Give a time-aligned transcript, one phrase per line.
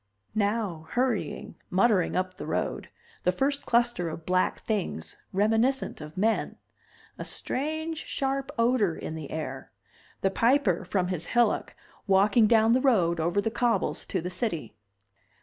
[0.33, 2.89] Now, hurrying, muttering up the road,
[3.21, 6.57] the first cluster of black things reminiscent of men.
[7.19, 9.71] A strange sharp odor in the air.
[10.21, 11.75] The Piper, from his hillock,
[12.07, 14.73] walking down the road, over the cobbles, to the city.